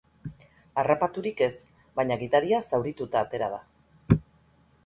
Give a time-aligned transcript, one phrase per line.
[0.83, 1.51] Harrapaturik ez
[1.99, 4.21] baina gidaria zaurituta atera da.